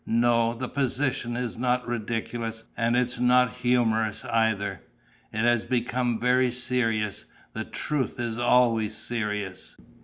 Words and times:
No, 0.07 0.55
the 0.55 0.67
position 0.67 1.37
is 1.37 1.59
not 1.59 1.87
ridiculous 1.87 2.63
and 2.75 2.95
it's 2.97 3.19
not 3.19 3.51
humorous 3.57 4.25
either. 4.25 4.81
It 5.31 5.41
has 5.41 5.63
become 5.65 6.19
very 6.19 6.49
serious: 6.49 7.25
the 7.53 7.65
truth 7.65 8.19
is 8.19 8.39
always 8.39 8.97
serious. 8.97 9.77